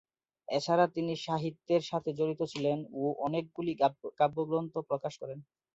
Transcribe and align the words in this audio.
এছাড়া 0.47 0.85
তিনি 0.95 1.13
সাহিত্যের 1.25 1.81
সাথে 1.89 2.09
জড়িত 2.19 2.41
ছিলেন 2.51 2.79
ও 2.93 3.13
অনেকগুলি 3.25 3.73
কাব্যগ্রন্থ 4.19 4.73
প্রকাশ 4.89 5.13
করেন। 5.21 5.39